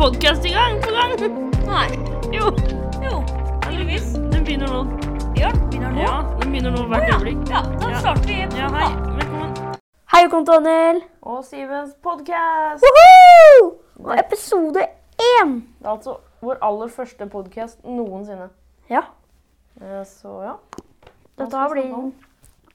[0.00, 1.12] podkast i gang på gang.
[1.66, 1.88] Nei.
[2.36, 2.46] Jo.
[3.02, 3.16] Jo,
[3.64, 4.12] tydeligvis.
[4.32, 4.80] Den begynner nå.
[5.36, 6.00] Ja, begynner nå.
[6.00, 7.40] Ja, den begynner nå hvert øyeblikk.
[7.50, 7.98] Ja, da Ja.
[8.00, 8.36] starter vi.
[8.58, 8.88] Ja, hei.
[9.18, 9.50] Velkommen.
[10.12, 11.00] Hei, velkommen til Daniel.
[11.22, 12.86] Og Sivens podkast.
[13.98, 14.86] Og episode
[15.20, 15.52] én.
[15.80, 18.48] Det er altså vår aller første podkast noensinne.
[18.90, 19.02] Ja,
[19.80, 20.54] Eh, Så ja,
[21.38, 22.12] dette har blitt blir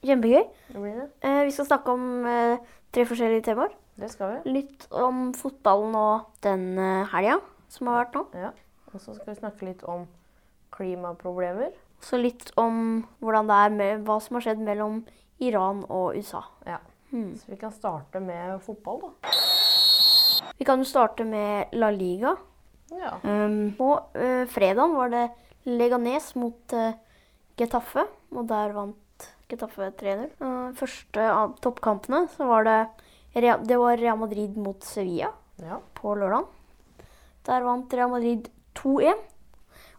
[0.02, 0.44] kjempegøy.
[0.72, 1.08] det blir det.
[1.22, 2.56] Eh, vi skal snakke om eh,
[2.92, 3.68] tre forskjellige temaer.
[3.96, 4.54] Det skal vi.
[4.58, 7.38] Litt om fotballen og den eh, helga
[7.72, 8.24] som har vært nå.
[8.46, 8.52] Ja.
[8.92, 10.06] Og så skal vi snakke litt om
[10.76, 11.72] klimaproblemer.
[12.04, 15.00] Så litt om hvordan det er med hva som har skjedd mellom
[15.42, 16.44] Iran og USA.
[16.68, 16.80] Ja.
[17.10, 17.32] Hmm.
[17.38, 19.32] Så vi kan starte med fotball, da.
[20.56, 22.34] Vi kan jo starte med La Liga.
[22.92, 23.16] Ja.
[23.22, 25.24] Um, på uh, fredag var det
[25.66, 26.94] Leganes mot uh,
[27.58, 30.30] Getafe, og der vant Getafe 3-0.
[30.40, 32.78] Uh, første av toppkampene så var det,
[33.36, 35.80] det var Real Madrid mot Sevilla ja.
[35.94, 36.46] på lørdag.
[37.46, 39.20] Der vant Real Madrid 2-1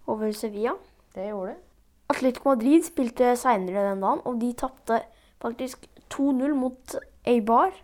[0.07, 0.73] over Sevilla.
[1.13, 1.61] Det gjorde de.
[2.09, 5.01] Atletico Madrid spilte seinere den dagen, og de tapte
[5.43, 6.95] faktisk 2-0 mot
[7.27, 7.75] Eibar,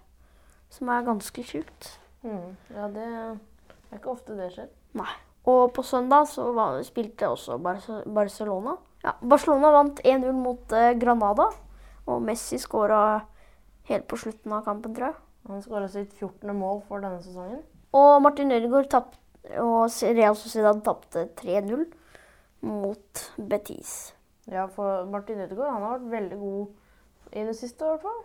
[0.72, 1.90] som er ganske sjukt.
[2.24, 2.56] Mm.
[2.72, 4.72] Ja, det er ikke ofte det skjer.
[4.98, 5.12] Nei.
[5.50, 8.78] Og på søndag så var, spilte også Barce- Barcelona.
[9.04, 11.50] Ja, Barcelona vant 1-0 mot eh, Granada,
[12.08, 13.02] og Messi skåra
[13.90, 15.20] helt på slutten av kampen, tror jeg.
[15.48, 16.54] Han skåra sitt 14.
[16.56, 17.62] mål for denne sesongen.
[17.94, 19.18] Og Martin Ødegaard tapt,
[19.60, 21.84] og Real Sociedad tapte 3-0
[22.64, 24.14] mot Betis.
[24.48, 28.22] Ja, for Martin Ødegaard han har vært veldig god i det siste, i hvert fall.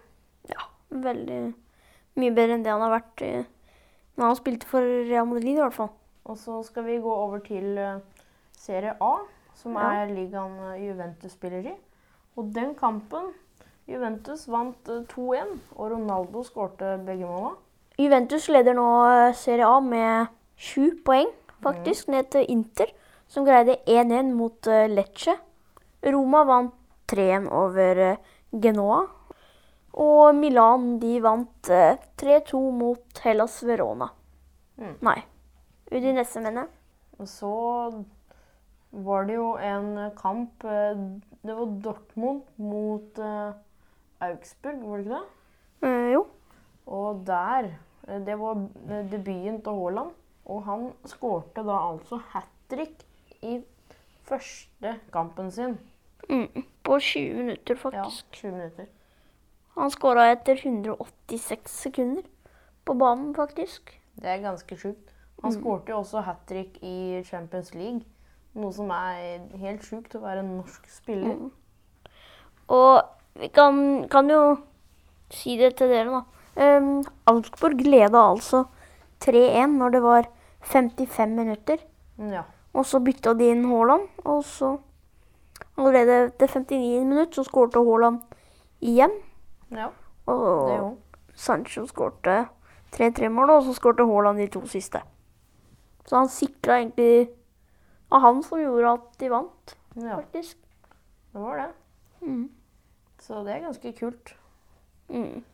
[0.53, 1.41] Ja, veldig
[2.19, 3.25] mye bedre enn det han har vært
[4.19, 5.91] når han spilte for Real Madrid, i hvert fall.
[6.29, 8.01] Og så skal vi gå over til eh,
[8.59, 9.13] Serie A,
[9.55, 9.91] som Ja.
[10.03, 11.75] er ligaen eh, Juventus spiller i.
[12.37, 13.31] Og den kampen
[13.89, 17.55] Juventus vant eh, 2-1, og Ronaldo skårte begge måla.
[17.99, 21.31] Juventus leder nå eh, Serie A med sju poeng,
[21.65, 22.93] faktisk, ned til Inter,
[23.29, 25.39] som greide 1-1 mot eh, Lecce.
[26.05, 26.75] Roma vant
[27.11, 28.21] 3-1 over eh,
[28.53, 29.01] Genoa.
[29.99, 34.13] Og Milan de vant eh, 3-2 mot Hellas Verona.
[34.79, 34.95] Mm.
[35.09, 35.19] Nei,
[35.91, 36.75] Udinese, mener jeg.
[37.19, 37.55] Og så
[38.91, 41.01] var det jo en eh, kamp eh,
[41.43, 43.57] Det var Dortmund mot eh,
[44.21, 45.89] Augsburg, var det ikke det?
[45.89, 46.27] Eh, jo.
[46.87, 47.71] Og der
[48.09, 50.11] eh, Det var eh, debuten til Haaland.
[50.49, 53.05] Og han skårte da altså hat trick
[53.43, 53.61] i
[54.25, 55.79] første kampen sin.
[56.29, 56.65] Mm.
[56.85, 57.95] På 20 minutter, faktisk.
[57.95, 58.41] Ja, faktisk.
[58.41, 58.87] sju minutter.
[59.77, 62.23] Han skåra etter 186 sekunder
[62.85, 64.01] på banen, faktisk.
[64.17, 65.15] Det er ganske sjukt.
[65.43, 68.03] Han skårte jo også hat trick i Champions League.
[68.55, 71.51] Noe som er helt sjukt å være en norsk spiller.
[72.75, 74.43] Og vi kan, kan jo
[75.31, 76.25] si det til dere, da.
[76.59, 78.65] Um, Augsburg leda altså
[79.23, 80.29] 3-1 når det var
[80.67, 81.83] 55 minutter.
[82.19, 82.43] Ja.
[82.75, 84.77] Og så bytta de inn Haaland, og så
[85.79, 88.19] Allerede etter 59 minutter så skårte Haaland
[88.83, 89.13] igjen.
[89.71, 89.89] ja,
[90.27, 90.97] det Og.
[91.35, 92.49] Sancho skårte
[92.95, 94.99] 3-3-mål, og så skårte Haaland de to siste.
[96.07, 97.29] Så han sikra egentlig
[98.11, 100.57] av han som gjorde at de vant, Ja, faktisk.
[101.33, 101.69] det var det.
[102.27, 102.49] Mm.
[103.23, 104.35] Så det er ganske kult.
[105.09, 105.45] Mm.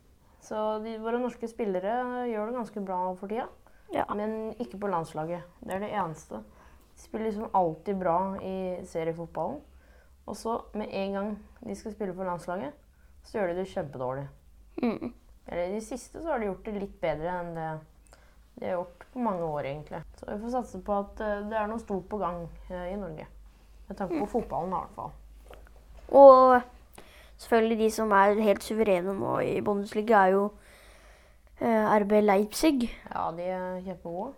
[0.45, 3.47] Så de, våre norske spillere gjør det ganske bra for tida.
[3.93, 4.05] Ja.
[4.13, 5.45] Men ikke på landslaget.
[5.61, 6.41] Det er det eneste.
[6.95, 8.55] De spiller liksom alltid bra i
[8.89, 9.61] seriefotballen.
[10.25, 12.73] Og så med en gang de skal spille for landslaget,
[13.23, 14.27] så gjør de det kjempedårlig.
[14.81, 15.13] Mm.
[15.47, 17.67] Eller i de siste så har de gjort det litt bedre enn det
[18.55, 19.99] de har gjort på mange år, egentlig.
[20.15, 22.99] Så vi får satse på at eh, det er noe stort på gang eh, i
[22.99, 23.25] Norge.
[23.89, 25.11] Med tanke på fotballen, i hvert fall.
[26.15, 26.53] Og
[27.37, 30.51] selvfølgelig de som er helt suverene nå i Bundesliga, er jo
[31.61, 32.89] eh, RB Leipzig.
[33.13, 34.33] Ja, de er kjempegode.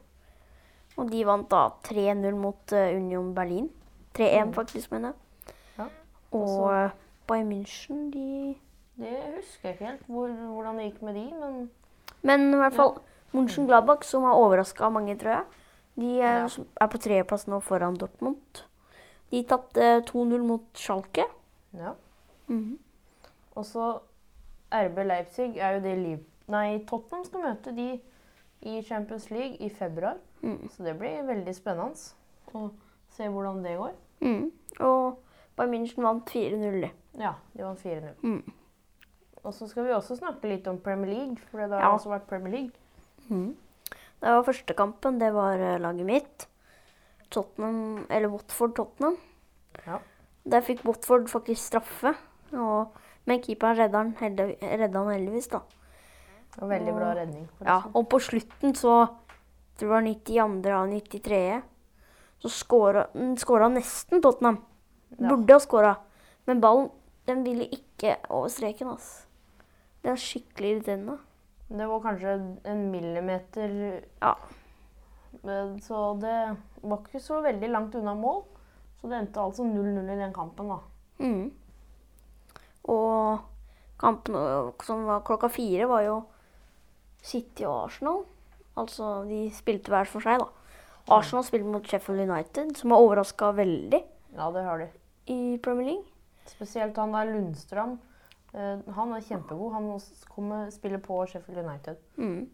[0.97, 3.69] Og de vant da 3-0 mot eh, Union Berlin.
[4.17, 4.53] 3-1 Mm.
[4.53, 5.53] faktisk, mener jeg.
[5.77, 5.85] Ja.
[6.31, 6.89] Og eh,
[7.27, 8.55] Bayern München, de
[8.97, 11.69] Det husker jeg ikke helt hvor, hvordan det gikk med de, men
[12.23, 12.95] Men i hvert fall
[13.33, 15.43] München Gladbach, som har overraska mange, tror jeg.
[15.97, 16.63] De er, Ja.
[16.81, 18.63] er på tredjeplass nå foran Dortmund.
[19.31, 21.25] De tapte 2-0 mot Schalke.
[21.73, 21.93] ja.
[22.47, 22.79] Mhm.
[23.57, 23.87] Og så
[24.73, 26.19] RB Leipzig er jo det Liv...
[26.51, 27.87] Nei, Tottenham skal møte de
[28.67, 30.19] i Champions League i februar.
[30.43, 30.69] Mm.
[30.71, 31.97] Så det blir veldig spennende
[32.55, 32.67] å
[33.17, 33.95] se hvordan det går.
[34.23, 34.45] Mm.
[34.85, 35.17] Og
[35.57, 36.87] Bayern München vant 4-0.
[37.19, 38.13] Ja, de vant 4-0.
[38.23, 38.53] Mm.
[39.43, 41.93] Og så skal vi også snakke litt om Premier League, for det har Ja.
[41.95, 43.55] også vært Premier League.
[44.21, 45.19] Det var første kampen.
[45.21, 46.47] Det var eh, laget mitt.
[47.31, 49.17] Tottenham, eller Watford-Tottenham.
[49.85, 49.99] Ja.
[50.47, 52.15] Der fikk Watford faktisk straffe.
[52.53, 52.93] Og,
[53.27, 55.61] men keeperen redda han, heldig- redda han heldigvis, da.
[56.57, 57.47] Og veldig bra redning.
[57.61, 58.93] Ja, og på slutten så
[59.77, 60.71] tror var 92.
[60.73, 61.61] av 93.
[62.41, 64.57] Så skåra han nesten Tottenham.
[65.17, 65.95] Burde ha skåra.
[66.47, 66.89] Men ballen
[67.27, 68.87] den ville ikke over streken.
[68.95, 69.25] Altså.
[70.01, 71.17] Det er skikkelig irriterende.
[71.67, 72.33] Det var kanskje
[72.65, 74.35] en millimeter Ja.
[75.83, 76.35] Så det
[76.81, 78.43] var ikke så veldig langt unna mål.
[78.97, 80.79] Så det endte altså 0-0 i den kampen, da.
[81.19, 81.51] Mm.
[82.87, 83.39] Og
[83.99, 84.35] kampen
[84.85, 86.17] som var klokka fire, var jo
[87.23, 88.23] City og Arsenal.
[88.77, 90.47] Altså, de spilte hver for seg, da.
[91.15, 94.01] Arsenal spilte mot Sheffield United, som har overraska veldig
[94.35, 94.87] Ja, det har de.
[95.33, 96.05] i Premier League.
[96.47, 97.97] Spesielt han der Lundstrand.
[98.53, 99.71] Eh, Han er kjempegod.
[99.73, 99.99] Han
[100.33, 101.97] kommer spiller på Sheffield United.
[102.17, 102.49] Mm.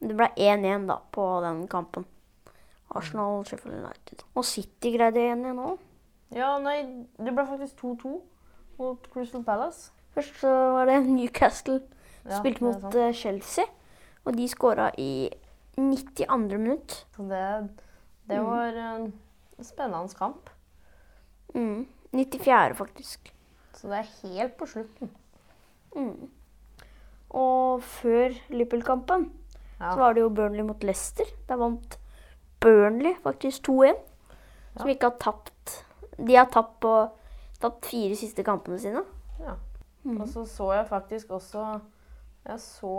[0.00, 2.04] Det ble 1-1 da på den kampen.
[2.94, 4.22] Arsenal Sheffield United.
[4.36, 5.78] Og City greide 1-1 òg.
[6.34, 6.82] Ja, nei,
[7.18, 8.20] det ble faktisk 2-2
[8.78, 9.90] mot Crystal Palace.
[10.14, 11.80] Først så var det Newcastle
[12.24, 13.64] Ja, spilte mot eh, Chelsea,
[14.24, 15.28] og de skåra i
[15.76, 16.58] 92.
[16.58, 17.06] minutt.
[17.16, 17.68] Så det,
[18.28, 18.46] det Mm.
[18.46, 19.12] var en
[19.62, 20.50] spennende kamp.
[21.54, 21.86] Mm.
[22.14, 22.74] 94.
[22.74, 23.32] faktisk.
[23.74, 25.10] Så det er helt på slutten.
[25.96, 26.30] Mm.
[27.30, 29.30] Og før Liverpool-kampen
[29.80, 29.90] Ja.
[29.92, 31.24] så var det jo Burnley mot Leicester.
[31.48, 31.98] Der vant
[32.60, 33.96] Burnley faktisk 2-1.
[34.78, 34.94] Som Ja.
[34.94, 35.84] ikke har tapt
[36.26, 37.10] De har tapt på
[37.64, 39.02] tapt fire siste kampene sine.
[39.40, 39.56] Ja.
[40.04, 40.20] Mm.
[40.20, 41.78] Og så så jeg faktisk også
[42.44, 42.96] Jeg så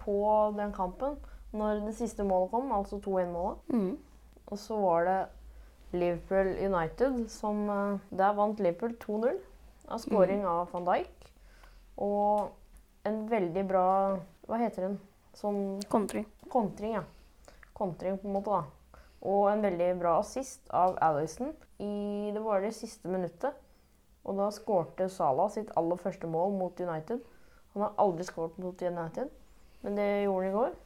[0.00, 0.14] på
[0.56, 1.18] den kampen
[1.52, 3.58] når det siste målet kom, altså 2-1-målet.
[3.68, 3.98] Mm.
[4.46, 5.18] Og så var det
[5.92, 9.36] Liverpool United som eh, Der vant Liverpool 2-0
[9.88, 11.28] av scoring av van Dijk.
[11.96, 12.50] Og
[13.06, 13.86] en veldig bra
[14.46, 14.98] Hva heter den?
[15.36, 16.24] Sånn Kontring.
[16.48, 17.04] kontring, ja.
[17.76, 19.00] Kontring, på en måte, da.
[19.26, 21.52] Og en veldig bra assist av Alison
[21.82, 23.52] i Det var det siste minuttet.
[24.26, 27.22] Og da skårte Salah sitt aller første mål mot United.
[27.74, 29.30] Han har aldri skåret mot United,
[29.82, 30.76] men det gjorde han i går.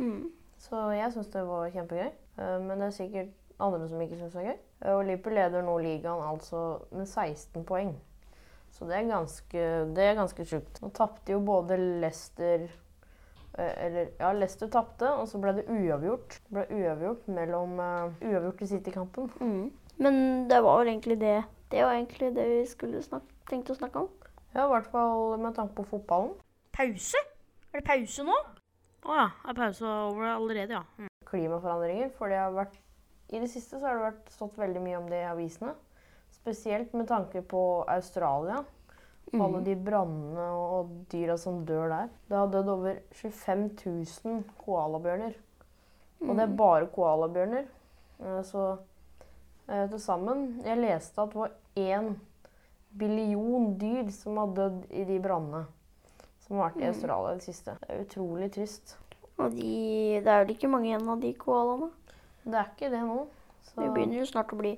[0.00, 0.20] Mm.
[0.60, 2.10] Så jeg syns det var kjempegøy.
[2.40, 4.58] Eh, Men det er sikkert andre som ikke syns det er gøy.
[4.80, 7.94] Eh, Og Liverpool leder nå ligaen altså med 16 poeng.
[8.70, 9.64] Så det er ganske,
[9.96, 10.80] det er ganske sjukt.
[10.82, 12.68] Nå tapte jo både Leicester
[13.58, 16.40] eh, Eller ja, Leicester tapte, og så ble det uavgjort.
[16.46, 19.30] Det ble uavgjort mellom uh, Uavgjort i City-kampen.
[19.40, 19.70] Mm.
[20.00, 23.78] Men det var vel egentlig det Det var egentlig det vi skulle snak tenkte å
[23.78, 24.08] snakke om.
[24.54, 26.32] Ja, i hvert fall med tanke på fotballen.
[26.74, 27.20] Pause?
[27.70, 28.34] Er det pause nå?
[29.06, 29.28] Å ja.
[29.48, 30.82] Er pause over allerede, ja.
[30.98, 31.08] Mm.
[31.30, 32.10] klimaforandringer.
[32.18, 32.74] For det har vært,
[33.30, 35.76] i det siste så har det vært stått veldig mye om det i avisene.
[36.34, 38.64] Spesielt med tanke på Australia.
[39.30, 39.42] Mm.
[39.44, 42.08] Alle de brannene og dyra som dør der.
[42.26, 43.68] Det har dødd over 25
[44.26, 45.36] 000 koalabjørner.
[46.26, 47.68] Og det er bare koalabjørner.
[48.20, 48.64] Eh, Så
[49.70, 52.14] eh, til sammen Jeg leste at det var én
[52.98, 55.64] billion dyr som har dødd i de brannene
[56.50, 57.76] som har vært i Australia i det siste.
[57.78, 58.96] Det er utrolig trist.
[59.38, 59.74] Og de,
[60.18, 61.92] det er vel ikke mange igjen av de koalaene.
[62.42, 63.20] Det er ikke det nå.
[63.68, 64.72] Så, De begynner jo snart å bli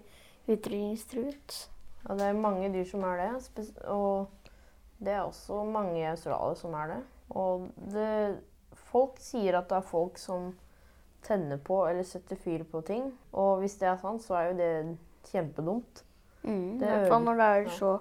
[0.53, 1.57] utrydningstruet.
[2.03, 3.65] ja, det er mange dyr som er det.
[3.89, 4.29] Og
[5.01, 7.01] det er også mange i Australia som er det.
[7.31, 8.13] Og det,
[8.93, 10.53] folk sier at det er folk som
[11.23, 13.13] tenner på eller setter fyr på ting.
[13.33, 14.73] Og hvis det er sant, så er jo det
[15.31, 16.03] kjempedumt.
[16.43, 16.77] Mm.
[16.77, 17.93] I Det hvert fall når det er så,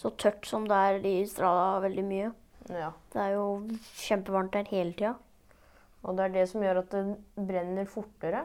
[0.00, 2.32] så tørt som det er i Strada veldig mye.
[2.72, 2.90] Ja.
[3.12, 3.44] Det er jo
[4.00, 5.14] kjempevarmt der hele tida.
[6.06, 7.04] Og det er det som gjør at det
[7.36, 8.44] brenner fortere.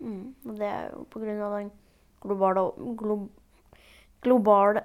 [0.00, 0.34] Mm.
[0.48, 1.70] Og det er jo på grunn av den
[2.24, 2.66] globale,
[2.98, 3.16] glo,
[4.24, 4.82] globale,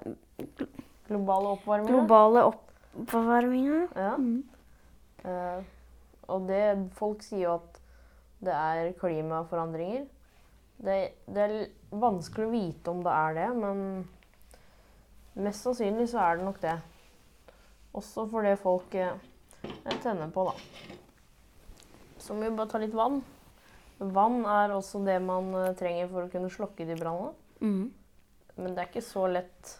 [1.10, 1.90] Globale oppvarminger.
[1.96, 3.80] globale oppvarminga.
[3.98, 4.16] Ja.
[4.16, 4.44] Mm.
[5.26, 5.64] Uh,
[6.30, 6.62] og det
[6.96, 7.79] Folk sier jo at
[8.46, 10.06] det er klimaforandringer.
[10.80, 11.56] Det, det er
[11.92, 13.82] vanskelig å vite om det er det, men
[15.44, 16.78] mest sannsynlig så er det nok det.
[18.00, 19.18] Også for det folk eh,
[20.04, 20.56] tenner på, da.
[22.20, 23.20] Så må vi bare ta litt vann.
[24.00, 27.34] Vann er også det man eh, trenger for å kunne slokke de brannene.
[27.60, 27.90] Mm.
[28.60, 29.76] Men det er ikke så lett.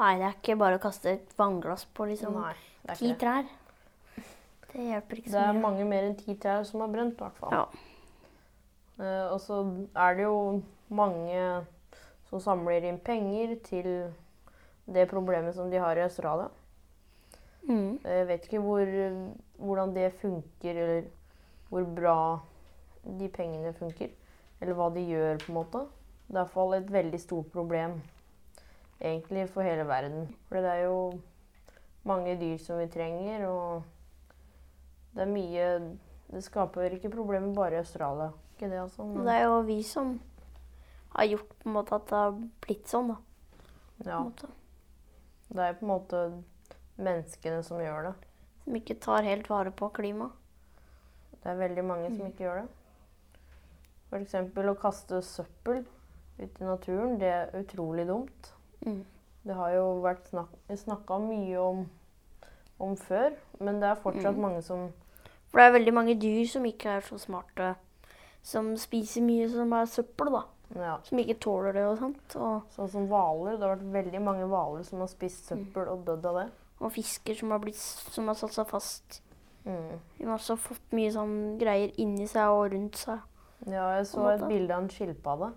[0.00, 2.54] Nei, det er ikke bare å kaste et vannglass på liksom Nei,
[2.98, 3.46] ti trær.
[4.72, 5.62] Det hjelper ikke Det er mye.
[5.62, 7.52] mange mer enn ti trær som har brent, i hvert fall.
[7.52, 7.91] Ja.
[9.00, 9.62] Eh, og så
[9.96, 11.64] er det jo mange
[12.28, 13.88] som samler inn penger til
[14.92, 16.48] det problemet som de har i Australia.
[17.68, 17.98] Mm.
[18.02, 18.88] Jeg vet ikke hvor,
[19.56, 21.04] hvordan det funker, eller
[21.68, 22.16] hvor bra
[23.04, 24.10] de pengene funker.
[24.60, 25.84] Eller hva de gjør, på en måte.
[26.26, 28.00] Det er i hvert fall et veldig stort problem
[29.02, 30.28] egentlig for hele verden.
[30.48, 31.20] For det er jo
[32.08, 33.82] mange dyr som vi trenger, og
[35.14, 35.68] det er mye
[36.32, 38.30] Det skaper ikke problemer bare i Australia.
[38.52, 39.04] Ikke det, også.
[39.04, 40.20] Men, Det er jo vi som
[41.16, 43.16] har gjort på en måte at det har blitt sånn, da.
[44.04, 44.20] Ja,
[45.52, 46.20] det er på en måte
[46.98, 48.14] menneskene som gjør det.
[48.64, 50.32] Som ikke tar helt vare på klimaet.
[51.42, 52.68] Det er veldig mange som ikke gjør det.
[54.12, 54.34] F.eks.
[54.68, 55.84] å kaste søppel
[56.38, 58.52] ut i naturen, det er utrolig dumt.
[58.86, 59.04] Mm.
[59.42, 61.80] Det har jo vært snak snakka mye om,
[62.78, 64.42] om før, men det er fortsatt Mm.
[64.42, 64.92] mange som
[65.50, 67.74] For det er veldig mange dyr som ikke er så smarte,
[68.42, 70.42] som spiser mye som er søppel, da.
[70.74, 72.36] ja, Som ikke tåler det og sånt.
[72.36, 73.56] Og, Sånn som hvaler.
[73.58, 76.48] Det har vært veldig mange hvaler som har spist søppel og dødd av det.
[76.82, 79.20] og fisker som har, blitt, som har satt seg fast.
[79.64, 80.00] Mm.
[80.18, 83.20] De har også fått mye sånn greier inni seg og rundt seg.
[83.70, 85.52] Ja, jeg så et bilde av en skilpadde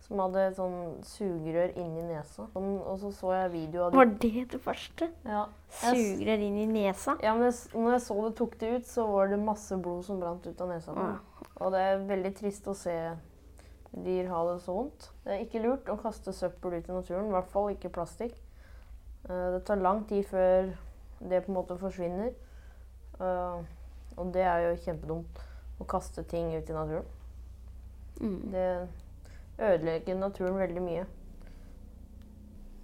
[0.00, 2.46] som hadde et sånn sugerør inni nesa.
[2.54, 4.46] Sånn, og så så jeg video av Var det.
[4.54, 5.10] det første?
[5.28, 5.42] Ja.
[5.82, 7.18] Sugerør inn i nesa?
[7.22, 10.06] Ja, men jeg, når jeg så det tok det ut, så var det masse blod
[10.08, 10.96] som brant ut av nesa.
[10.96, 11.10] Ja.
[11.60, 12.94] Og det er veldig trist å se
[13.92, 15.10] dyr ha det så vondt.
[15.24, 18.36] Det er ikke lurt å kaste søppel ut i naturen, i hvert fall ikke plastikk.
[19.28, 20.70] Eh, Det tar lang tid før
[21.20, 22.32] det på en måte forsvinner.
[23.20, 23.64] Eh,
[24.16, 25.38] Og det er jo kjempedumt
[25.80, 27.06] å kaste ting ut i naturen.
[28.20, 28.50] Mm.
[28.52, 28.88] Det
[29.58, 31.06] ødelegger naturen veldig mye.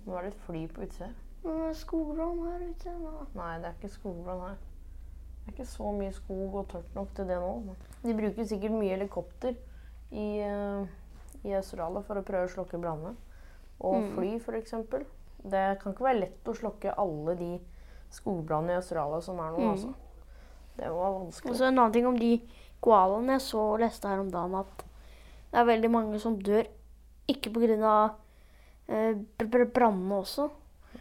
[0.07, 1.11] Nå er det et fly på utsida.
[1.45, 2.93] Er Skogbrann her ute.
[2.99, 3.27] Nå.
[3.35, 4.57] Nei, det er ikke skogbrann her.
[5.47, 7.75] Det er ikke så mye skog og tørt nok til det nå.
[8.03, 9.55] De bruker sikkert mye helikopter
[10.11, 10.87] i, eh,
[11.47, 13.15] i Australia for å prøve å slokke brannene.
[13.81, 14.15] Og Mm.
[14.15, 14.73] fly, f.eks.
[15.47, 17.61] Det kan ikke være lett å slokke alle de
[18.11, 19.59] skogbrannene i Australia som er nå.
[19.59, 19.71] Mm.
[19.71, 19.95] altså.
[20.77, 21.57] Det var Og vanskelig.
[21.57, 22.41] så en annen ting om de
[22.83, 24.79] koalaene jeg så og leste her om dagen, at
[25.53, 26.67] det er veldig mange som dør
[27.29, 28.15] ikke pga.
[28.89, 30.51] Eh, br- br- brannene også.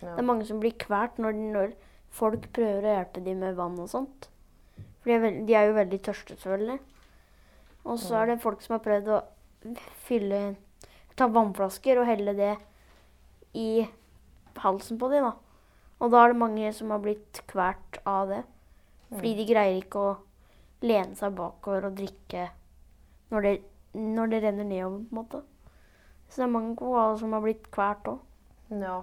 [0.02, 0.16] Ja.
[0.16, 1.74] Det er mange som blir kvalt når, når
[2.10, 4.28] folk prøver å hjelpe dem med vann og sånt.
[5.06, 6.80] For de er, jo veldig tørste, selvfølgelig.
[7.86, 9.24] Og så er det folk som har prøvd å
[10.08, 10.40] fylle
[11.16, 12.56] Ta vannflasker og helle det
[13.56, 13.86] i
[14.60, 15.32] halsen på dem, da.
[16.04, 18.42] Og da er det mange som har blitt kvalt av det.
[19.14, 20.10] Fordi de greier ikke å
[20.84, 22.50] lene seg bakover og drikke
[23.32, 23.54] når det,
[23.96, 25.42] når det renner nedover, på en måte.
[26.28, 28.20] Så det er mange koaler som har blitt kvalt òg.
[28.76, 28.98] Ja.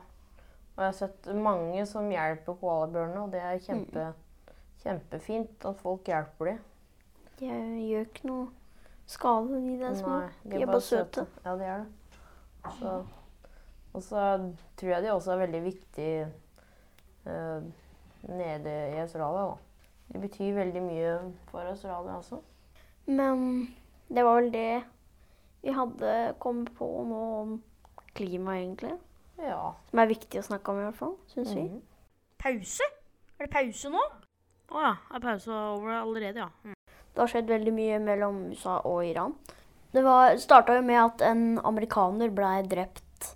[0.73, 4.11] Og jeg har sett mange som hjelper koalabjørnene, og det er kjempe,
[4.83, 6.61] kjempefint at folk hjelper dem.
[7.41, 7.49] De
[7.89, 8.47] gjør ikke noe
[9.11, 10.21] skade, de der små.
[10.21, 11.27] Nei, De er bare søte.
[11.45, 12.21] Ja, de er det.
[12.79, 12.95] Så,
[13.93, 14.25] og så
[14.79, 16.29] tror jeg de også er veldig viktige
[17.27, 17.65] eh,
[18.29, 19.49] nede i Australia.
[19.51, 19.57] Da.
[20.13, 21.15] De betyr veldig mye
[21.51, 22.39] for Australia også.
[23.07, 23.75] Men
[24.09, 24.83] det var vel det
[25.63, 27.57] vi hadde kommet på nå om
[28.15, 28.95] klima, egentlig.
[29.39, 29.73] Ja.
[29.91, 31.17] Som er viktig å snakke om, i hvert fall.
[31.31, 31.67] Syns vi.
[31.67, 31.81] Mhm.
[32.43, 32.87] Pause?
[33.39, 34.03] Er det pause nå?
[34.73, 34.93] Å ja.
[35.15, 36.49] Er pausa over allerede, ja.
[36.65, 36.75] Mm.
[37.13, 39.35] Det har skjedd veldig mye mellom USA og Iran.
[39.93, 43.35] Det var- starta jo med at en amerikaner ble drept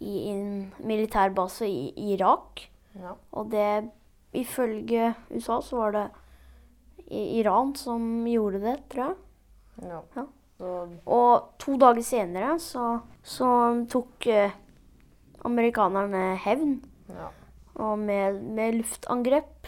[0.00, 2.68] i en militærbase i Irak.
[2.94, 3.14] Ja.
[3.32, 3.90] Og det
[4.36, 6.10] Ifølge USA så var det
[7.10, 9.16] Iran som gjorde det, tror jeg.
[9.88, 10.00] ja.
[10.16, 10.24] Ja.
[10.58, 13.48] Så Og to dager senere så, så
[13.88, 14.50] tok eh,
[15.44, 16.82] amerikanerne hevn.
[17.08, 17.28] ja.
[17.76, 19.66] Og med, med luftangrep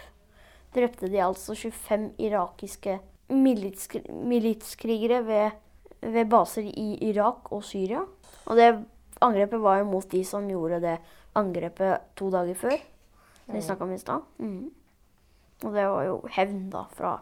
[0.74, 2.98] drepte de altså 25 irakiske
[3.30, 5.50] militskrigere ved,
[6.00, 8.04] ved baser i Irak og Syria.
[8.46, 8.68] Og det
[9.20, 10.96] angrepet var jo mot de som gjorde det
[11.38, 12.76] angrepet to dager før.
[13.44, 14.24] Som vi snakka om i stad.
[14.38, 14.70] Mm.
[15.64, 17.16] Og det var jo hevn da fra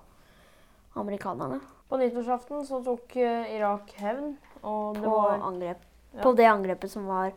[0.97, 4.33] amerikanerne På nyttårsaften så tok eh, Irak hevn,
[4.67, 5.85] og det på, var angrep,
[6.17, 6.23] Ja.
[6.23, 7.31] på det angrepet som var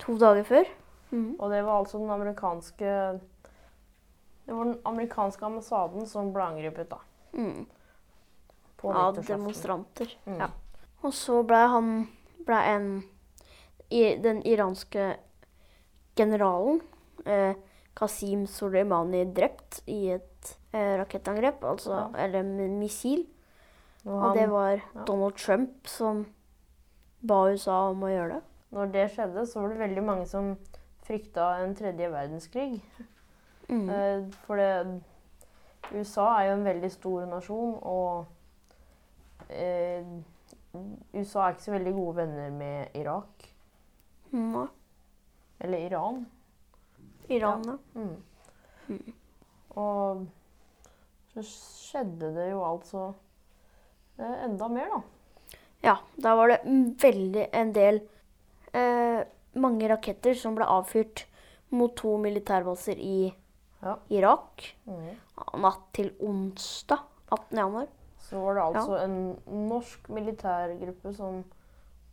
[0.00, 0.64] to dager før.
[1.12, 1.36] Mm.
[1.38, 3.20] Og det var altså den amerikanske
[4.46, 6.98] Det var den amerikanske ambassaden som ble angrepet da.
[7.32, 7.66] Mm.
[8.76, 10.10] På Av demonstranter.
[10.26, 10.38] Mm.
[10.42, 10.48] Ja.
[11.02, 11.92] Og så ble han
[12.44, 12.88] ble en
[13.90, 15.14] i, Den iranske
[16.16, 16.80] generalen
[17.26, 17.54] eh,
[17.94, 22.24] Qasim Soleimani drept i et eh, rakettangrep, altså, Ja.
[22.24, 23.26] eller missil.
[24.04, 25.04] Og Og det var ja.
[25.06, 26.26] Donald Trump som
[27.22, 28.42] ba USA om å gjøre det.
[28.74, 30.56] når det skjedde, så var det veldig mange som
[31.06, 32.82] frykta en tredje verdenskrig.
[33.68, 33.88] Mm.
[33.90, 35.02] Eh, for det
[35.92, 40.04] USA er jo en veldig stor nasjon, og eh,
[41.14, 43.50] USA er ikke så veldig gode venner med Irak.
[44.30, 44.66] Mm.
[45.60, 46.24] Eller Iran.
[47.28, 48.00] Iran, ja.
[48.00, 48.16] Mm.
[48.88, 49.12] Mm.
[49.80, 50.26] Og
[51.34, 53.12] så skjedde det jo altså
[54.18, 55.00] eh, enda mer, da.
[55.84, 56.60] Ja, da var det
[57.02, 57.98] veldig en del
[58.72, 59.20] eh,
[59.60, 61.26] Mange raketter som ble avfyrt
[61.74, 63.28] mot to militærbaser i
[63.84, 63.96] Ja.
[64.10, 65.16] Irak Mm.
[65.60, 66.98] natt til onsdag
[67.30, 67.58] 18.
[67.58, 67.86] januar.
[68.18, 69.38] Så var det altså en
[69.68, 71.44] norsk militærgruppe som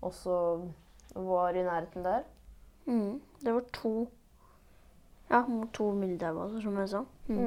[0.04, 0.68] også
[1.16, 2.24] var i nærheten der.
[2.86, 3.22] Mm.
[3.44, 4.08] Det var to
[5.32, 7.00] Ja, to militærbaser, som jeg sa.
[7.30, 7.38] Mm.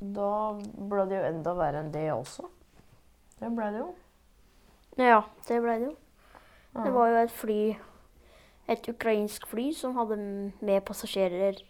[0.00, 0.12] Mm.
[0.14, 0.52] Da
[0.88, 2.46] ble det jo enda verre enn det også.
[3.40, 3.90] Det ble det jo.
[4.96, 5.96] Ja, det ble det jo.
[6.74, 6.84] Ja.
[6.86, 7.76] Det var jo et fly,
[8.68, 10.16] et ukrainsk fly, som hadde
[10.62, 11.60] med passasjerer.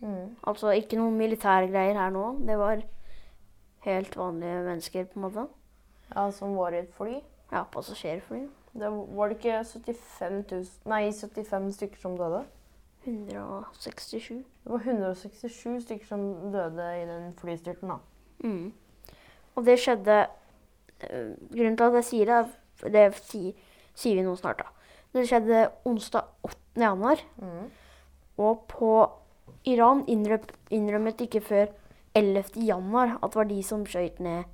[0.00, 0.36] Mm.
[0.46, 2.24] Altså ikke noen militærgreier her nå.
[2.46, 2.82] Det var
[3.86, 5.46] helt vanlige mennesker, på en måte.
[6.14, 7.20] ja, som var i et fly.
[7.52, 8.48] Ja, passasjerfly.
[8.76, 12.44] Det var det ikke 75, 000, nei, 75 stykker som døde?
[13.06, 14.28] 167.
[14.64, 17.96] Det var 167 stykker som døde i den flystyrten, da.
[18.44, 18.72] Mm.
[19.56, 20.16] Og det skjedde
[21.00, 22.40] eh, Grunnen til at jeg sier det,
[22.92, 23.52] det sier,
[23.96, 24.66] sier vi nå snart, da.
[25.14, 26.58] Det skjedde onsdag 8.
[26.82, 27.70] januar, Mm.
[28.38, 28.90] og på
[29.66, 30.04] Iran
[30.70, 31.66] innrømmet ikke før
[32.14, 32.44] 11.
[32.66, 34.44] januar at det var de som skjøt ned,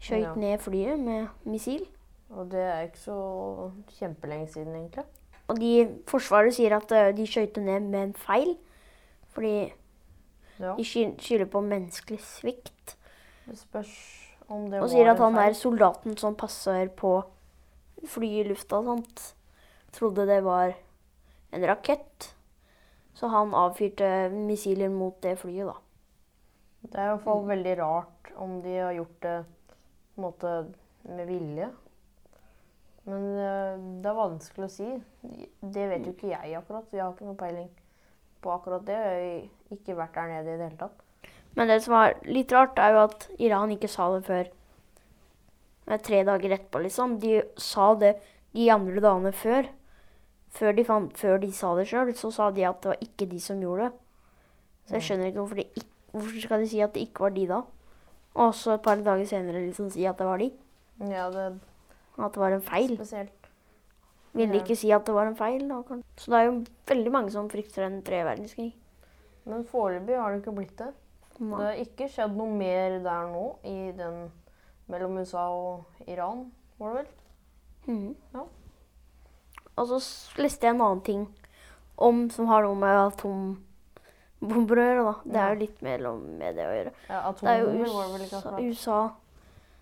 [0.00, 0.34] skjøt Ja.
[0.34, 1.86] ned flyet med missil.
[2.30, 5.04] Og det er ikke så kjempelenge siden, egentlig.
[5.48, 8.56] Og de, Forsvaret sier at eh, de skjøt ned med en feil,
[9.32, 9.72] fordi
[10.58, 10.74] Ja.
[10.76, 12.96] de sky- skylder på menneskelig svikt.
[13.46, 13.92] Det spørs
[14.48, 15.48] om det Og var sier at han feil.
[15.50, 17.22] er soldaten som passer på
[18.06, 19.34] flyet i lufta og sånt,
[19.92, 20.74] trodde det var
[21.52, 22.32] en rakett.
[23.16, 25.76] Så han avfyrte missiler mot det flyet, da.
[26.86, 30.52] Det er i hvert fall veldig rart om de har gjort det på en måte
[31.08, 31.70] med vilje.
[33.06, 34.90] Men eh, det er vanskelig å si.
[35.62, 36.92] Det vet jo ikke jeg akkurat.
[36.92, 37.72] Jeg har ikke noe peiling
[38.42, 38.98] på akkurat det.
[38.98, 39.32] Jeg
[39.70, 41.02] har ikke vært der nede i det hele tatt.
[41.56, 44.52] Men det som er litt rart, er jo at Iran ikke sa det før
[46.04, 47.16] tre dager etterpå, liksom.
[47.22, 48.16] De sa det
[48.56, 49.70] de andre dagene før.
[50.56, 53.26] Før de, fant, før de sa det sjøl, så sa de at det var ikke
[53.28, 53.92] de som gjorde det.
[54.88, 57.34] Så jeg skjønner ikke hvorfor, de ikke, hvorfor skal de si at det ikke var
[57.36, 57.58] de da.
[58.36, 60.50] Og så et par dager senere liksom si at det var de.
[61.00, 61.46] Ja, det
[62.16, 62.94] At det var en feil.
[62.96, 63.50] spesielt.
[64.36, 64.62] Ville Ja.
[64.62, 65.68] ikke si at det var en feil.
[65.68, 65.82] Da.
[66.16, 68.72] Så det er jo veldig mange som frykter en tredje verdenskrig.
[69.44, 70.92] Men foreløpig har det ikke blitt det.
[71.38, 74.30] Det har ikke skjedd noe mer der nå, i den
[74.88, 77.94] mellom USA og Iran, var det vel?
[77.94, 78.16] Mm.
[78.34, 78.40] Ja.
[79.76, 79.98] Og så
[80.40, 81.26] leste jeg en annen ting
[82.00, 85.04] om, som har noe med atombomber å gjøre.
[85.04, 85.14] Da.
[85.24, 86.92] Det er jo litt mellom med det å gjøre.
[87.10, 88.56] Ja, Det er jo USA.
[88.60, 89.00] USA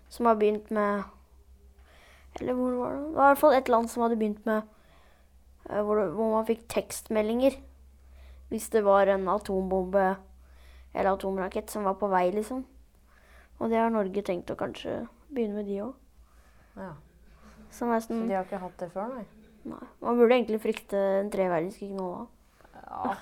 [0.09, 1.03] som har begynt med
[2.39, 3.03] Eller hvor var det?
[3.05, 4.63] Det var i hvert fall et land som hadde begynt med
[5.69, 7.55] eh, hvor, det- hvor man fikk tekstmeldinger
[8.51, 10.17] hvis det var en atombombe
[10.93, 12.63] eller atomrakett som var på vei, liksom.
[13.59, 15.93] Og det har Norge tenkt å kanskje begynne med, de òg.
[16.77, 16.91] Ja.
[17.71, 19.25] Så Så de har ikke hatt det før, nei?
[19.65, 19.85] Nei.
[20.01, 22.81] Man burde egentlig frykte en tredje verdenskrig nå, da.
[22.85, 23.15] Ja.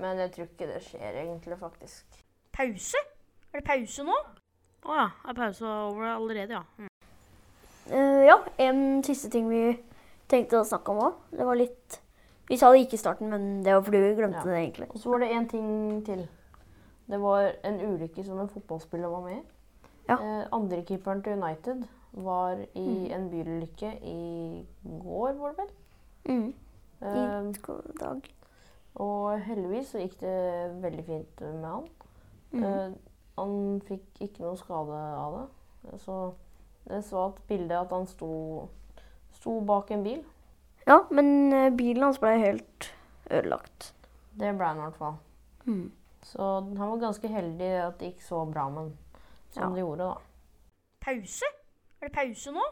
[0.00, 2.20] Men jeg tror ikke det skjer egentlig, faktisk.
[2.54, 3.00] Pause?
[3.50, 4.14] Er det pause nå?
[4.86, 5.08] Å ja.
[5.28, 6.62] Er pause over allerede, ja.
[6.78, 6.88] Mm.
[7.90, 9.64] Uh, ja, en siste ting vi
[10.30, 11.18] tenkte å snakke om òg.
[11.34, 11.98] Det var litt
[12.50, 14.46] Vi sa det ikke i starten, men det var fordi vi glemte Ja.
[14.48, 14.88] det egentlig.
[14.90, 16.24] Og så var det én ting til.
[17.06, 19.42] Det var en ulykke som en fotballspiller var med i.
[20.08, 20.16] Ja.
[20.18, 25.70] Uh, Andrekeeperen til United var i en bilulykke i går, var det vel?
[26.24, 26.54] Mm.
[27.00, 28.34] Eh, I god dag.
[28.94, 31.86] og heldigvis så gikk det veldig fint med han.
[32.52, 32.64] Mm.
[32.64, 32.92] Uh,
[33.38, 36.00] han fikk ikke noe skade av det.
[36.02, 36.16] Så
[36.90, 38.68] jeg så et bilde at han sto,
[39.32, 40.24] sto bak en bil.
[40.86, 42.90] Ja, men eh, bilen hans ble helt
[43.30, 43.92] ødelagt.
[44.40, 45.16] Det ble han i hvert fall.
[45.66, 45.92] Mm.
[46.26, 48.92] Så han var ganske heldig at det gikk så bra med han
[49.54, 49.68] som Ja.
[49.74, 50.14] det gjorde, da.
[51.00, 51.48] Pause?
[52.00, 52.62] Er det pause nå?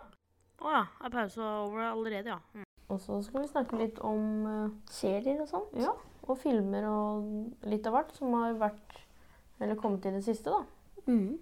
[0.64, 0.84] Å ja.
[1.04, 2.38] Er pause over allerede, ja.
[2.54, 2.64] Mm.
[2.88, 5.74] Og så skal vi snakke litt om eh, Serier og sånt.
[5.76, 5.92] ja,
[6.28, 8.96] og filmer og litt av hvert som har vært
[9.60, 10.64] eller kommet i det siste, da.
[11.08, 11.38] Mm.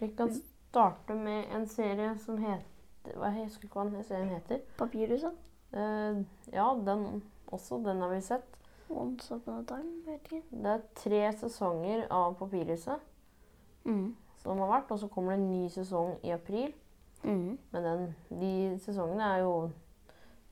[0.00, 4.30] Vi kan starte med en serie som heter hva, Jeg husker ikke hva den serien
[4.32, 4.60] heter.
[4.78, 5.34] Papirhuset.
[5.72, 6.22] Uh,
[6.52, 7.22] ja, den
[7.52, 7.78] også.
[7.84, 8.56] Den har vi sett.
[8.88, 10.42] Once upon a time, vet ikke.
[10.50, 13.04] Det er tre sesonger av Papirhuset
[13.84, 14.14] Mm.
[14.42, 16.72] som har vært, og så kommer det en ny sesong i april.
[17.22, 17.58] Mm.
[17.72, 18.52] Men den, de
[18.82, 19.70] sesongene er jo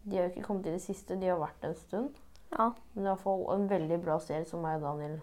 [0.07, 2.19] De har jo ikke kommet i det siste, de har vært en stund.
[2.53, 2.71] Ja.
[2.95, 5.17] Men det er i hvert fall en veldig bra serie som jeg og Daniel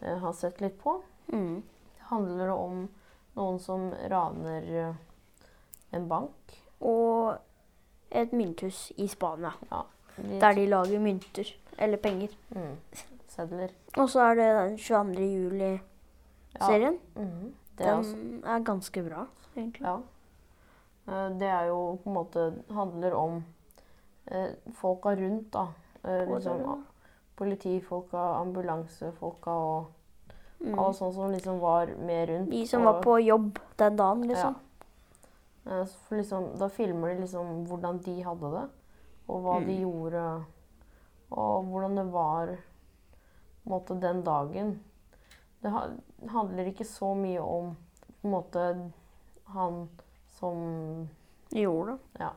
[0.00, 1.00] eh, har sett litt på.
[1.32, 1.56] Mm.
[1.96, 2.84] Det handler om
[3.34, 5.00] noen som raner eh,
[5.98, 6.54] en bank.
[6.86, 7.34] Og
[8.12, 9.52] et mynthus i Spania,
[10.16, 11.50] De, der de lager mynter.
[11.78, 12.30] Eller penger.
[12.50, 12.76] mm,
[13.28, 13.72] sedler.
[13.96, 15.26] Og så er det den 22.
[15.34, 16.98] juli-serien.
[17.16, 17.22] Ja.
[17.22, 19.86] Mm Det er også Den er ganske bra, egentlig.
[19.86, 19.96] Ja.
[21.08, 23.44] Eh, Det er jo på en måte handler om
[24.26, 25.66] eh, folka rundt, da.
[26.04, 26.84] Eh, liksom,
[27.36, 29.86] politifolka, ambulansefolka og
[30.62, 30.78] Mm.
[30.78, 32.50] alle sånne som liksom var med rundt.
[32.50, 34.54] De som og- var på jobb den dagen, liksom.
[35.66, 35.80] Ja.
[35.80, 38.68] Eh, For liksom, da filmer de liksom hvordan de hadde det,
[39.28, 39.80] og hva de Mm.
[39.82, 40.44] gjorde,
[41.32, 42.58] og hvordan det var
[43.66, 44.80] måte den dagen.
[45.62, 45.90] Det ha-
[46.28, 47.76] handler ikke så mye om
[48.22, 48.92] på en måte
[49.46, 49.88] han
[50.42, 51.08] som
[51.54, 52.24] gjorde det.
[52.24, 52.32] Ja.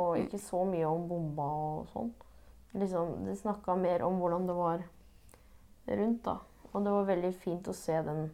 [0.00, 2.10] Og ikke så mye om bomba og sånn.
[2.72, 4.82] Liksom, de snakka mer om hvordan det var
[5.86, 6.38] rundt, da.
[6.72, 8.24] Og det var veldig fint å se den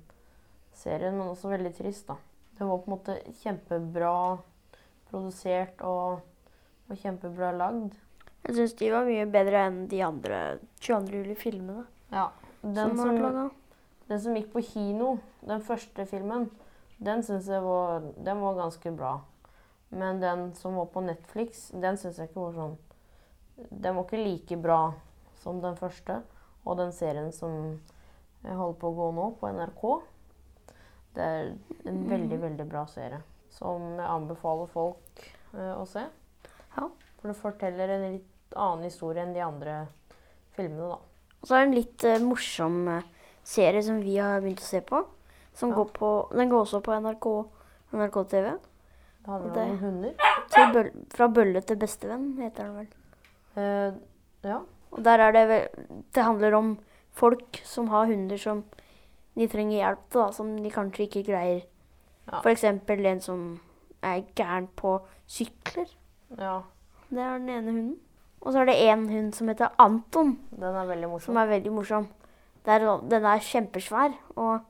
[0.79, 2.16] serien, men også veldig trist, da.
[2.57, 4.14] Det var på en måte kjempebra
[5.11, 6.22] produsert og,
[6.88, 7.98] og kjempebra lagd.
[8.46, 10.42] Jeg syns de var mye bedre enn de andre
[10.81, 11.18] 22.
[11.18, 12.31] juli-filmene Ja.
[12.62, 13.51] Den som
[14.09, 16.46] den som gikk på kino, den første filmen,
[16.98, 19.12] den syns jeg var, den var ganske bra.
[19.88, 22.74] Men den som var på Netflix, den syns jeg ikke var sånn
[23.70, 24.80] Den var ikke like bra
[25.40, 26.20] som den første.
[26.66, 27.78] Og den serien som
[28.44, 29.84] jeg holder på å gå nå, på NRK.
[31.16, 31.50] Det er
[31.90, 33.20] en veldig, veldig bra serie.
[33.50, 35.22] Som jeg anbefaler folk
[35.56, 36.04] eh, å se.
[36.76, 36.87] Ja.
[37.18, 39.78] For det forteller en litt annen historie enn de andre
[40.54, 41.00] filmene, da.
[41.38, 43.08] Og så er det en litt eh, morsom eh,
[43.46, 45.02] serie som vi har begynt å se på.
[45.59, 45.75] Som Ja.
[45.81, 47.27] går på, den går også på NRK,
[47.92, 48.51] NRK TV.
[49.25, 50.14] Det handler Det- om hunder.
[50.73, 52.88] Bøl, fra bølle til bestevenn, heter den vel.
[53.57, 53.94] Uh,
[54.44, 54.59] ja.
[54.92, 55.68] Og der er det
[56.14, 56.79] Det handler om
[57.12, 58.62] folk som har hunder som
[59.37, 61.62] de trenger hjelp til, da, som de kanskje ikke greier.
[62.33, 62.40] Ja.
[62.51, 63.61] Eksempel en som
[64.03, 65.87] er gæren på sykler.
[66.38, 66.61] ja.
[67.11, 67.97] Det er den ene hunden.
[68.42, 71.37] Og så er det en hund som heter Anton, Den er veldig som morsom.
[71.37, 72.09] er veldig morsom.
[72.64, 74.61] Det er, den er kjempesvær og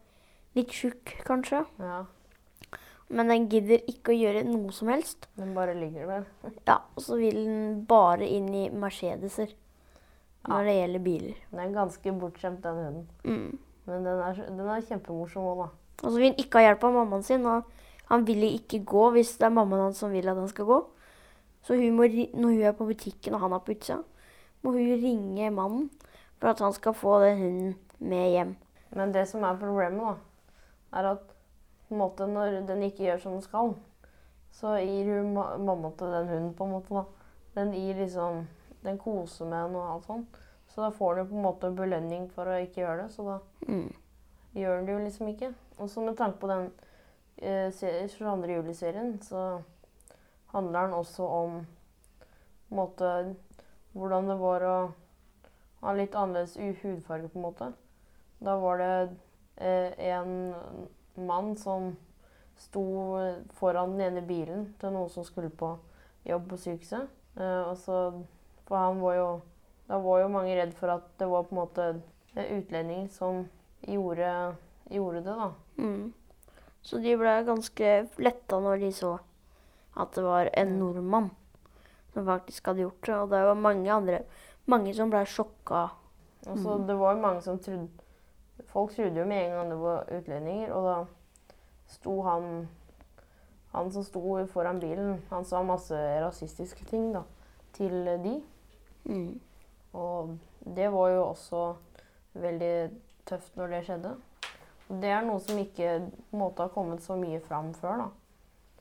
[0.59, 1.65] litt tjukk, kanskje.
[1.81, 2.03] Ja.
[3.09, 5.31] Men den gidder ikke å gjøre noe som helst.
[5.39, 6.27] Den bare ligger der.
[6.67, 9.55] Ja, Og så vil den bare inn i Mercedeser
[10.49, 11.41] når det gjelder biler.
[11.51, 13.09] Den er ganske bortskjemt, den hunden.
[13.25, 13.59] Mm.
[13.89, 15.69] Men den er, den er kjempemorsom òg, da.
[16.03, 17.49] Og så vil han ikke ha hjelp av mammaen sin,
[18.09, 20.79] han vil ikke gå hvis det er mammaen hans som vil at han skal gå.
[21.67, 23.99] Så hun må, når hun er på butikken og han er på utsida,
[24.63, 25.89] må hun ringe mannen
[26.39, 28.55] for at han skal få den hunden med hjem.
[28.97, 30.15] Men det som er problemet, da,
[30.93, 31.25] er at
[31.89, 33.75] på en måte, når den ikke gjør som den skal,
[34.53, 36.95] så gir hun ma mamma til den hunden, på en måte.
[36.95, 37.05] da.
[37.55, 38.47] Den gir liksom
[38.85, 40.37] Den koser med henne og alt sånt.
[40.69, 43.11] Så da får den på en måte belønning for å ikke gjøre det.
[43.11, 43.93] Så da Mm.
[44.55, 45.55] gjør den det jo liksom ikke.
[45.81, 46.71] Og så med tanke på den
[47.39, 48.47] eh, 22.
[48.47, 49.63] juli-serien, så
[50.53, 51.67] handler den også om
[52.69, 53.35] på en måte,
[53.95, 54.93] hvordan det var å
[55.81, 57.73] ha litt annerledes hudfarge, på en måte.
[58.41, 59.17] Da var det
[59.59, 60.55] en
[61.19, 61.97] mann som
[62.59, 62.85] sto
[63.59, 65.73] foran den ene bilen til noen som skulle på
[66.27, 67.09] jobb på sykehuset.
[67.39, 67.99] Eh, og så,
[68.67, 69.29] for han var jo
[69.89, 71.85] Da var jo mange redd for at det var på en måte
[72.37, 73.47] en utlending som
[73.81, 74.57] gjorde,
[74.93, 75.47] gjorde det, da.
[75.79, 76.13] Mm.
[76.85, 79.15] Så de ble ganske letta når de så
[79.97, 81.31] at det var en nordmann
[82.13, 83.17] som faktisk hadde gjort det.
[83.17, 84.21] Og det var mange andre
[84.69, 85.87] mange som ble sjokka.
[86.53, 87.89] Og så Det var mange som trodde
[88.67, 90.97] Folk trodde jo med en gang det var utlendinger, og da
[91.89, 92.69] sto han
[93.69, 97.21] Han som sto foran bilen, han sa masse rasistiske ting da,
[97.77, 97.93] til
[98.25, 98.33] de.
[99.05, 99.41] Mm.
[99.93, 101.75] Og det var jo også
[102.33, 102.91] veldig
[103.29, 104.15] tøft når det skjedde.
[104.89, 105.99] Og det er noe som ikke
[106.33, 108.07] måte har kommet så mye fram før.
[108.07, 108.09] da.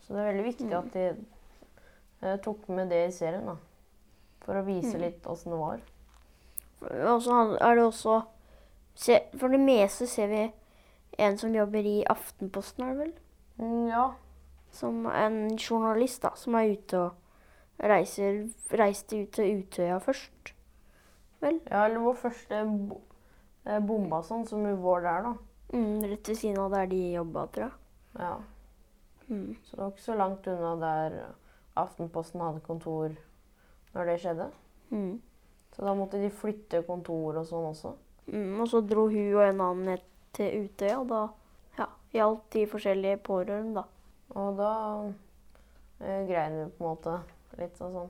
[0.02, 1.06] Så det er veldig viktig at de
[2.24, 3.44] eh, tok med det i serien.
[3.44, 3.58] da.
[4.46, 5.84] For å vise litt åssen det var.
[7.12, 8.22] Og så er det også
[8.98, 10.44] se, For det meste ser vi
[11.18, 13.14] en som jobber i Aftenposten, er det vel?
[13.62, 14.06] Mm, ja.
[14.74, 20.54] Som en journalist da, som er ute og reiser, reiste ut til Utøya først.
[21.42, 21.60] vel?
[21.70, 23.02] Ja, eller vår første bo
[23.66, 25.34] eh, bomba sånn, som var der, da.
[25.74, 27.76] Mm, rett ved siden av der de jobba, tror jeg.
[28.18, 28.36] Ja.
[29.28, 29.56] Mm.
[29.64, 31.18] Så det var ikke så langt unna der
[31.78, 33.14] Aftenposten hadde kontor
[33.94, 34.48] når det skjedde.
[34.90, 35.18] Mm.
[35.76, 37.94] Så da måtte de flytte kontor og sånn også.
[38.28, 40.02] Mm, og så dro hun og en annen ned
[40.34, 41.22] til Utøya, og da
[41.80, 43.84] ja, gjaldt de forskjellige pårørende, da.
[44.36, 44.72] Og da
[46.02, 47.14] eh, grein vi på en måte
[47.58, 48.10] litt og sånn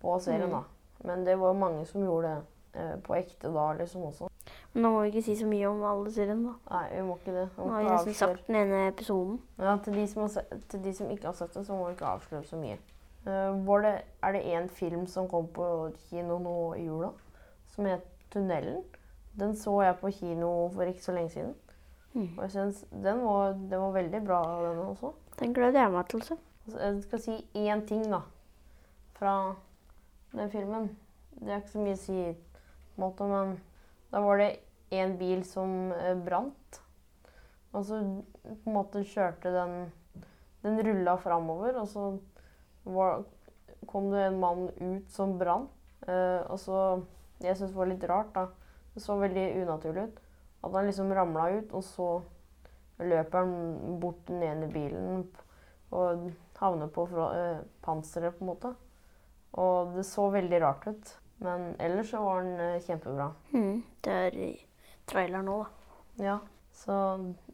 [0.00, 0.56] på serien, Mm.
[0.58, 0.62] da.
[1.04, 2.30] Men det var mange som gjorde
[2.74, 4.30] det eh, på ekte da, liksom også.
[4.72, 6.78] Men nå må vi ikke si så mye om alle seriene, da.
[6.78, 7.44] Nei, vi må ikke det.
[7.56, 9.36] Vi Nå har vi nesten sagt den ene episoden.
[9.58, 11.94] Ja, til de, som har til de som ikke har sett det, så må vi
[11.98, 12.78] ikke avsløre så mye.
[13.26, 17.12] Eh, var det, er det en film som kom på kino nå i jula,
[17.68, 18.02] som het
[18.32, 18.82] 'Tunnelen'?
[19.38, 21.54] Den så jeg på kino for ikke så lenge siden.
[22.14, 22.28] Mm.
[22.36, 25.12] Og jeg synes den var, den var veldig bra, den også.
[25.40, 26.36] Den gleder jeg meg til å se.
[26.64, 28.20] Altså, Jeg skal si én ting, da,
[29.18, 29.34] fra
[30.32, 30.92] den filmen.
[31.34, 32.20] Det er ikke så mye å si,
[32.94, 33.56] på en måte, men
[34.12, 34.50] da var det
[34.94, 36.80] en bil som eh, brant.
[37.74, 37.98] Og så
[38.44, 39.92] på en måte kjørte den
[40.64, 42.02] Den rulla framover, og så
[42.88, 43.24] var,
[43.86, 45.68] kom det en mann ut som brant.
[46.06, 47.02] Eh, og så
[47.42, 48.46] Jeg syns det var litt rart, da.
[48.94, 50.20] Det så veldig unaturlig ut.
[50.64, 52.08] At han liksom ramla ut, og så
[53.02, 55.26] løper han bort den ene bilen.
[55.94, 58.74] Og havner på fra, eh, panseret, på en måte.
[59.52, 61.16] Og det så veldig rart ut.
[61.38, 63.32] Men ellers så var den eh, kjempebra.
[63.52, 64.50] Mm, det er i
[65.06, 66.24] traileren nå, da.
[66.24, 66.38] Ja,
[66.72, 66.96] så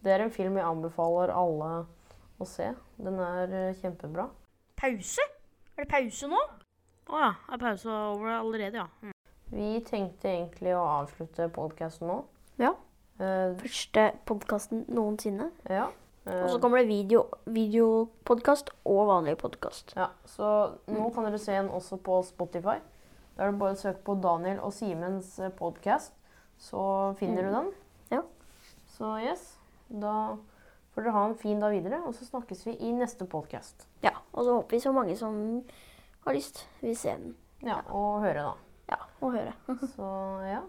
[0.04, 1.70] det er en film jeg anbefaler alle
[2.40, 2.70] å se.
[3.00, 4.28] Den er eh, kjempebra.
[4.80, 5.24] Pause?
[5.76, 6.40] Er det pause nå?
[7.10, 7.32] Å ja.
[7.52, 8.88] Er pause over allerede, ja.
[9.02, 9.16] Mm.
[9.50, 12.20] Vi tenkte egentlig å avslutte podkasten nå.
[12.60, 12.74] Ja.
[13.20, 15.50] Uh, Første podkasten noensinne.
[15.68, 15.88] ja.
[16.26, 19.94] Uh, Og så kommer det video, videopodkast og vanlig podkast.
[19.96, 20.10] ja.
[20.28, 20.44] Så
[20.86, 22.76] nå kan dere se den også på Spotify.
[23.36, 26.12] Da er det bare å søke på Daniel og Simens podkast,
[26.60, 27.70] så finner du den.
[28.12, 28.20] Ja.
[28.92, 29.56] Så yes,
[29.88, 30.36] da
[30.92, 33.86] får dere ha en fin dag videre, og så snakkes vi i neste podkast.
[34.04, 35.62] Ja, og så håper vi så mange som
[36.26, 37.32] har lyst, vil se den.
[37.64, 38.52] Ja, og høre, da.
[38.90, 39.52] Ja, og høre.
[39.96, 40.10] Så
[40.50, 40.60] ja.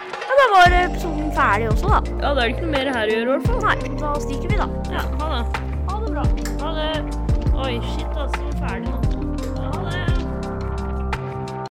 [0.00, 2.00] Ja, da var episoden ferdig også, da.
[2.22, 3.62] Ja, da er det ikke noe mer her å gjøre, i hvert fall.
[3.66, 4.68] Nei, da stikker vi, da.
[4.94, 5.64] Ja, ha det.
[5.90, 6.26] Ha det bra.
[6.64, 6.90] Ha det.
[7.60, 8.52] Oi, shit, altså.
[8.62, 9.09] Ferdig nå.